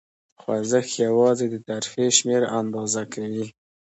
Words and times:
خوځښت 0.41 0.91
یواځې 1.05 1.45
د 1.51 1.55
ترفیع 1.69 2.09
شمېر 2.17 2.41
آندازه 2.59 3.03
کوي. 3.13 3.45